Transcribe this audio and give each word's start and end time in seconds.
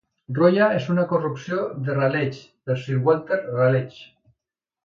Rolla 0.35 0.69
és 0.77 0.87
una 0.93 1.03
corrupció 1.11 1.59
de 1.89 1.99
Raleigh, 1.99 2.41
per 2.71 2.79
Sir 2.87 2.99
Walter 3.11 3.41
Raleigh. 3.45 4.05